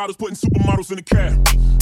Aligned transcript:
bottles, 0.00 0.16
putting 0.16 0.34
supermodels 0.34 0.90
in 0.90 0.96
the 0.96 1.02
cab. 1.02 1.79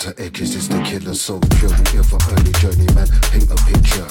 outer 0.00 0.22
edges 0.22 0.54
is 0.54 0.68
the 0.68 0.80
killer, 0.82 1.14
so 1.14 1.38
pure. 1.58 1.70
We 1.70 1.98
ever 1.98 2.18
early 2.32 2.52
journey, 2.52 2.86
man. 2.94 3.08
Paint 3.32 3.50
a 3.50 3.56
picture. 3.68 4.08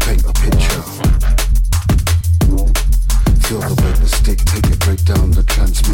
Paint 0.00 0.24
a 0.24 0.32
picture. 0.32 0.82
Feel 3.46 3.60
the 3.60 3.74
weight, 3.82 3.96
the 3.96 4.08
stick, 4.08 4.38
take 4.44 4.66
it, 4.66 4.80
break 4.80 5.04
down 5.04 5.30
the 5.30 5.42
transmission. 5.44 5.93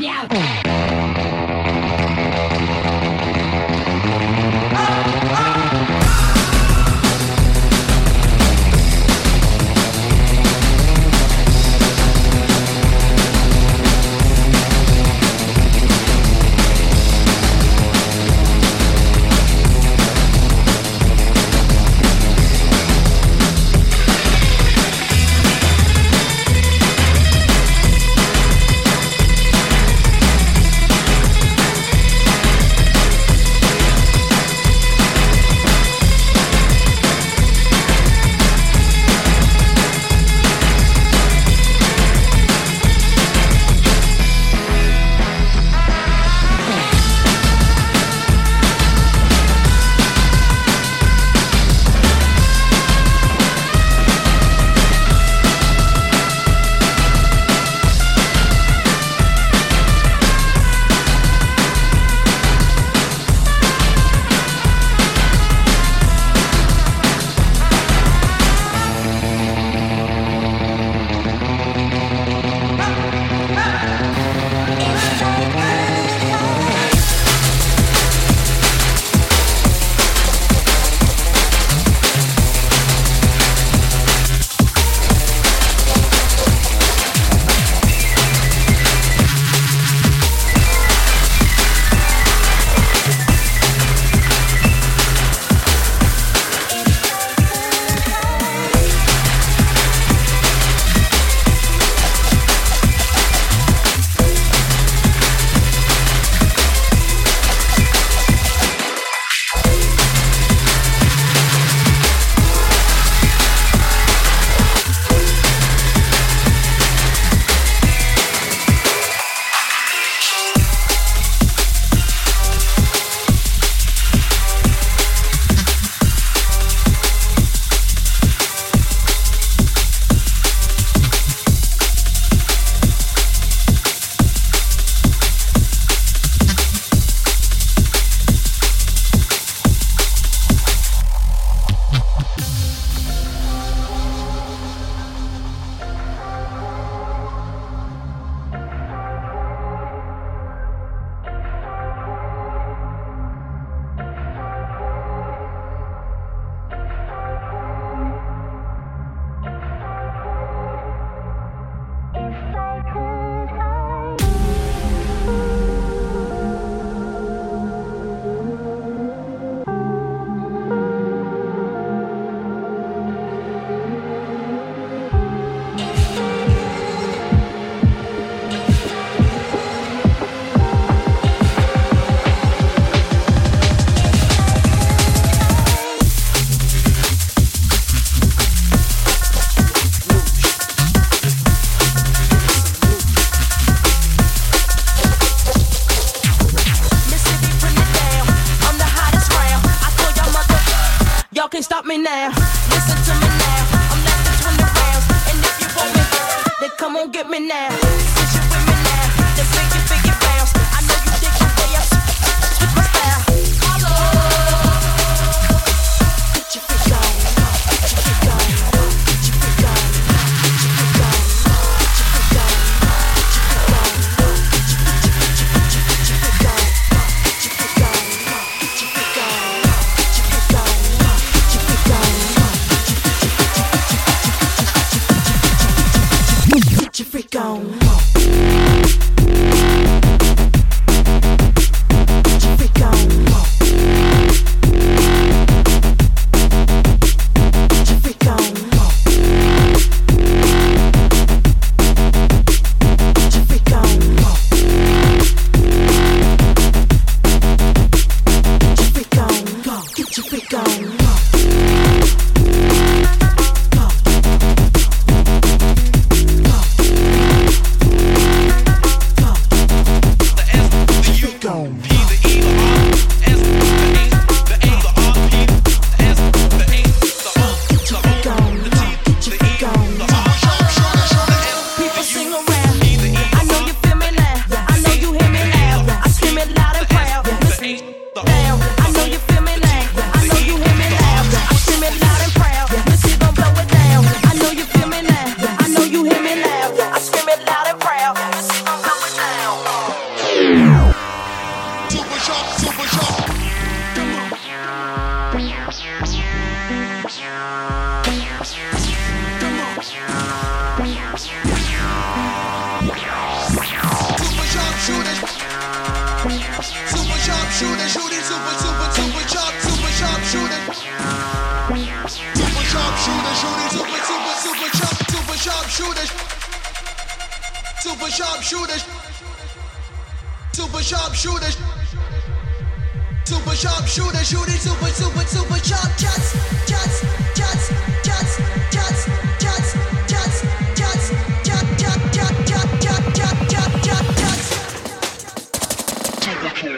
down. 0.00 0.67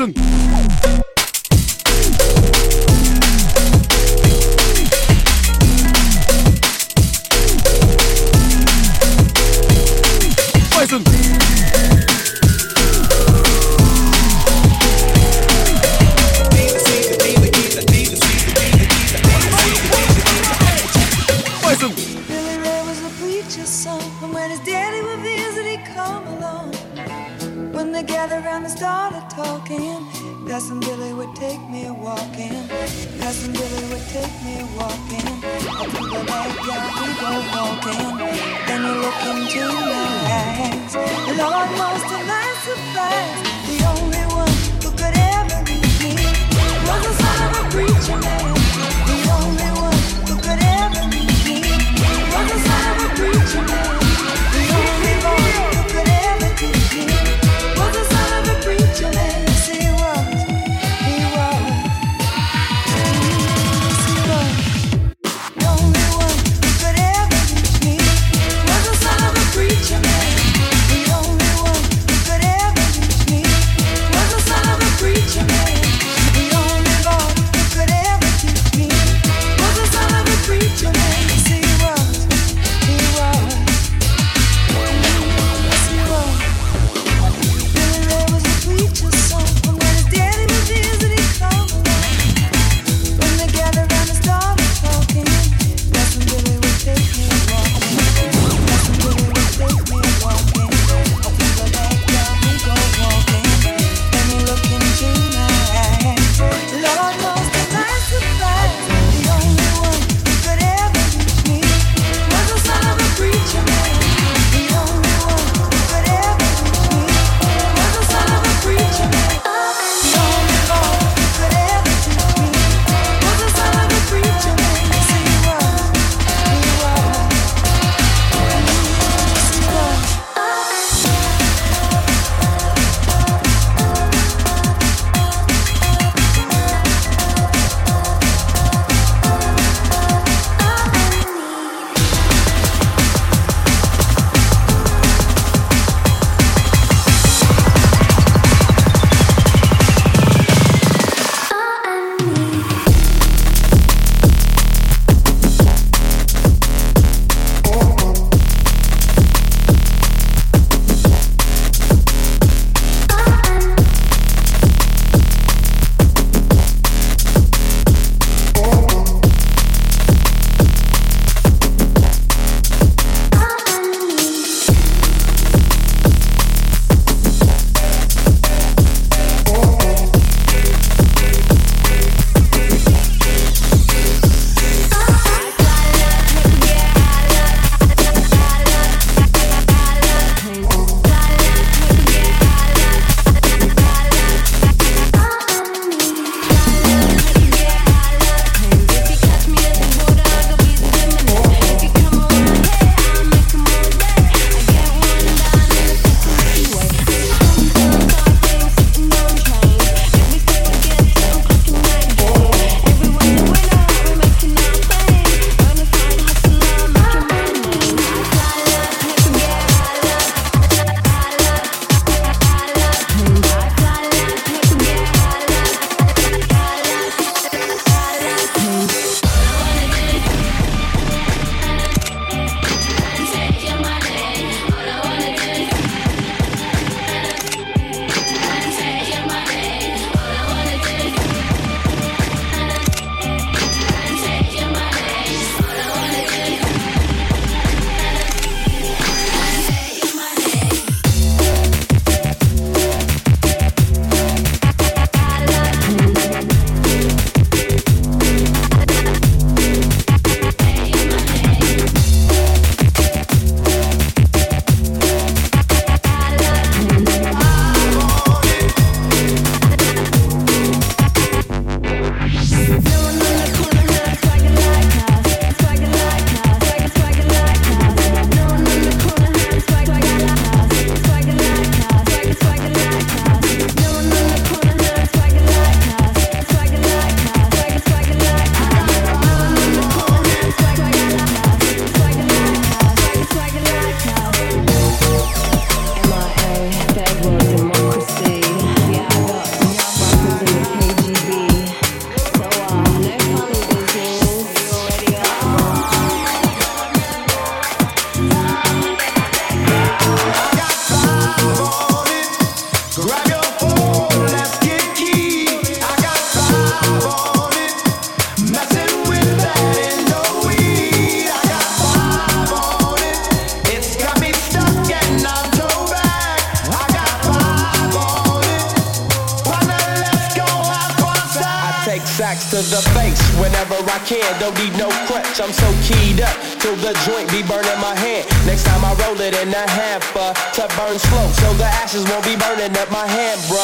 when 0.00 0.83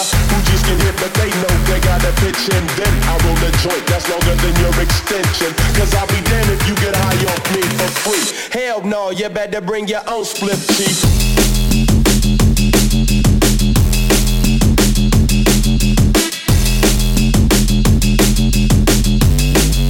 who 0.09 0.37
just 0.49 0.65
get 0.65 0.81
hit 0.81 0.97
but 0.97 1.13
they 1.15 1.29
know 1.29 1.53
they 1.69 1.81
got 1.81 2.01
a 2.05 2.13
pitch 2.25 2.49
and 2.49 2.67
then 2.81 2.95
I 3.05 3.21
roll 3.25 3.37
a 3.37 3.51
joint 3.61 3.85
that's 3.87 4.09
longer 4.09 4.35
than 4.41 4.55
your 4.57 4.73
extension. 4.81 5.53
Cause 5.77 5.93
I'll 5.95 6.07
be 6.09 6.21
damned 6.25 6.51
if 6.51 6.67
you 6.69 6.75
get 6.77 6.97
high 6.97 7.21
off 7.29 7.45
me 7.53 7.61
for 7.77 7.91
free. 8.09 8.61
Hell 8.61 8.83
no, 8.83 9.11
you 9.11 9.29
better 9.29 9.61
bring 9.61 9.89
your 9.89 10.03
own 10.09 10.25
split 10.25 10.57
chief. 10.73 11.05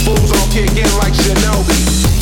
Fools 0.02 0.32
all 0.32 0.48
kicking 0.50 0.90
like 0.98 1.14
Shinobi. 1.14 2.19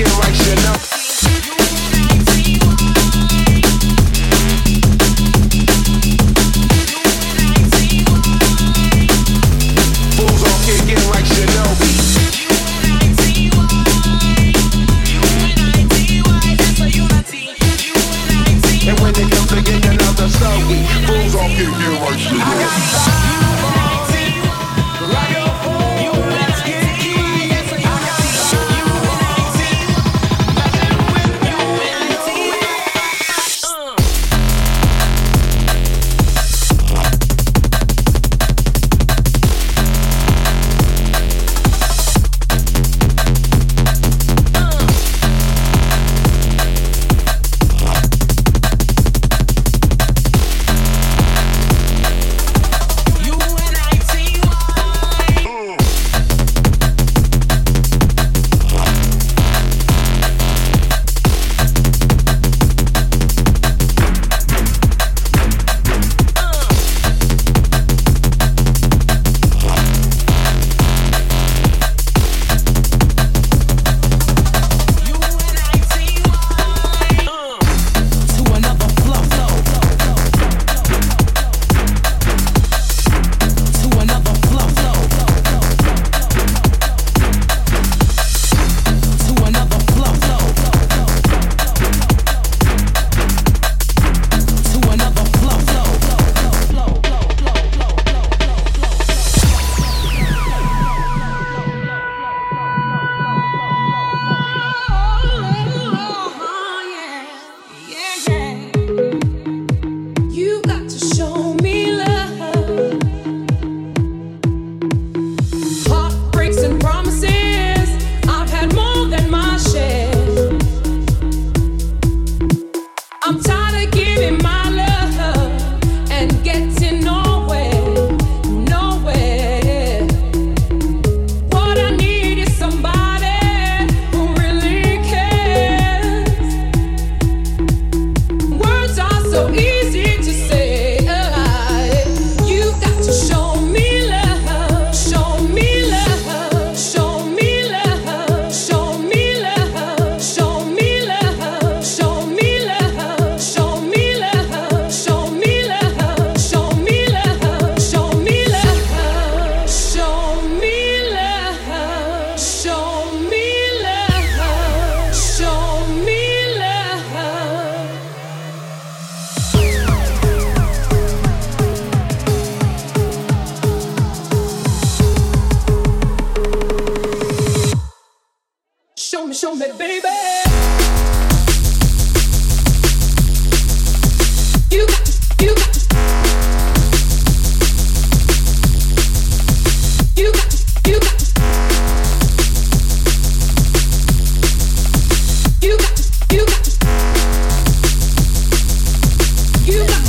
here 0.00 0.18
right, 0.18 0.46
you 0.46 0.54
know. 0.64 1.49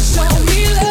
Show 0.01 0.23
me 0.45 0.65
love. 0.73 0.90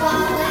far. 0.00 0.49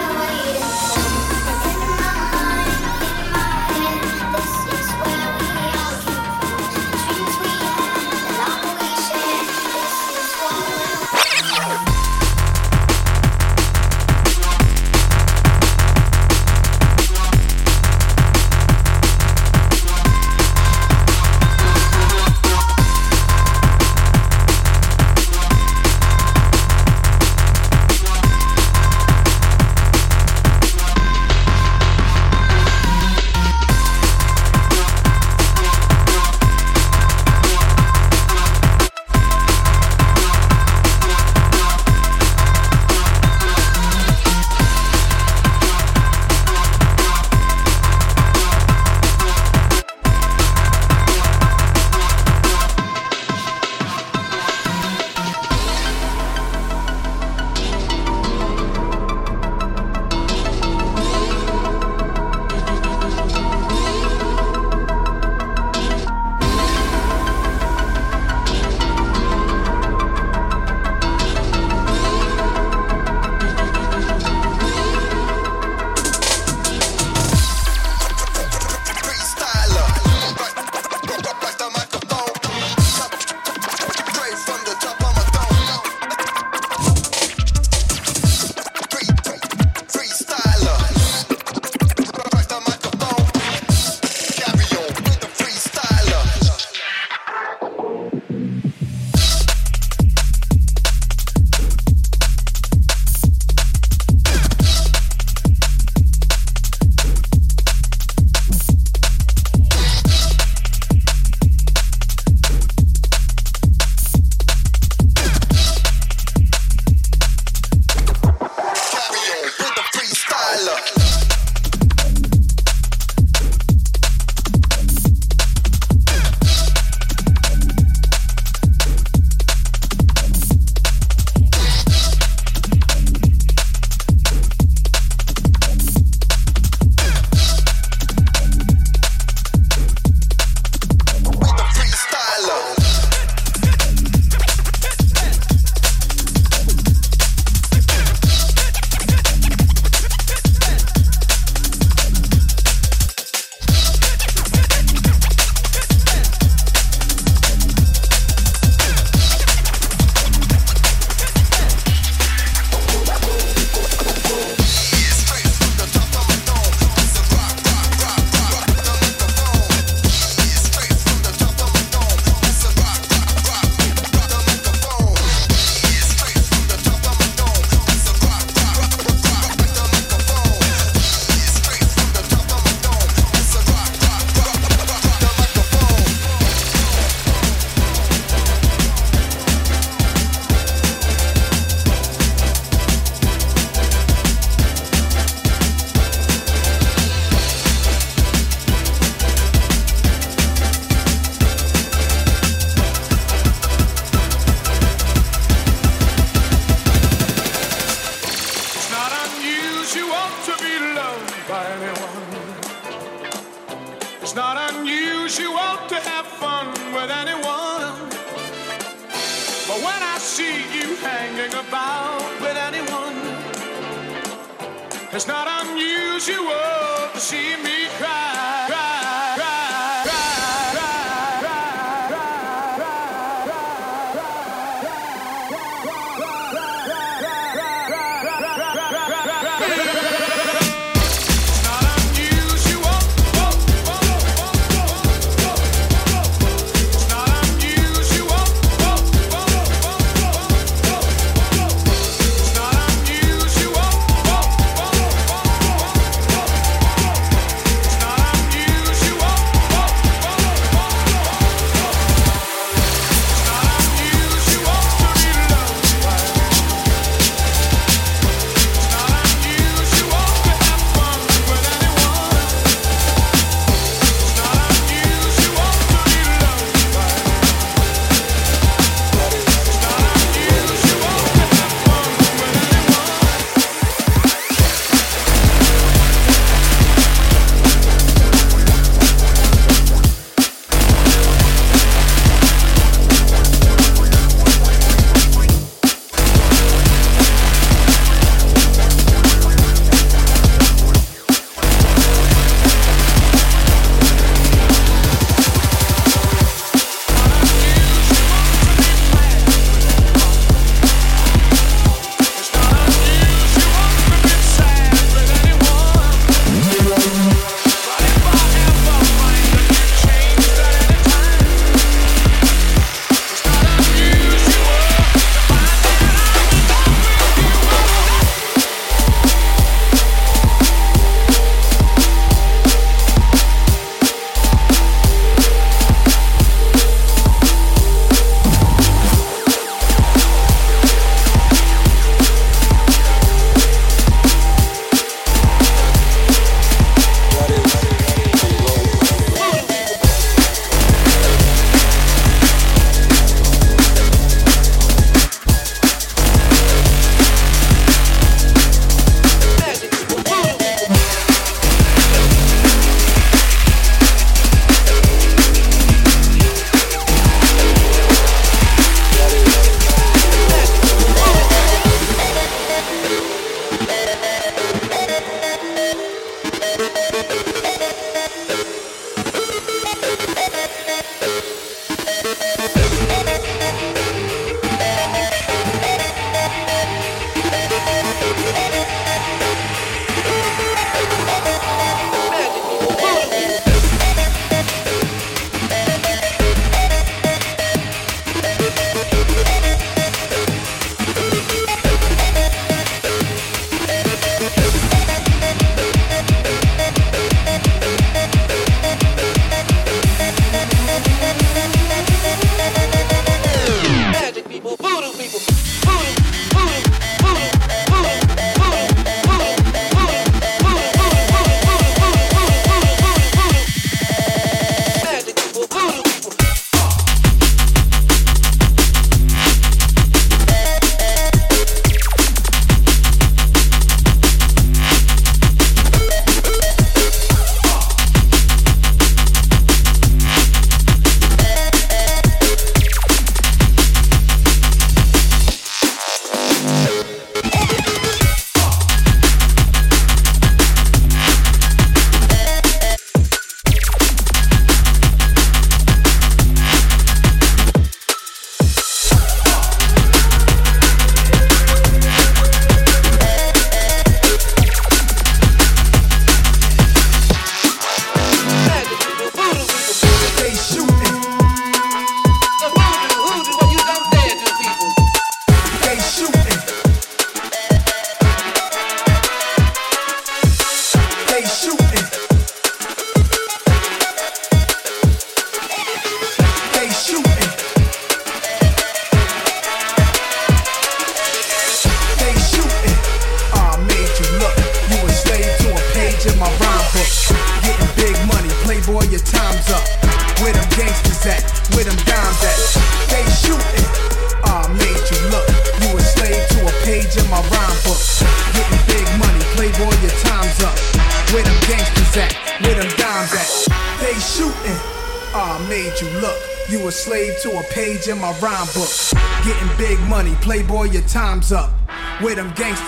See 227.20 227.58
me 227.58 227.79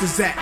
gangsters 0.01 0.19
at? 0.19 0.40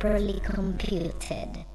Properly 0.00 0.40
computed. 0.42 1.66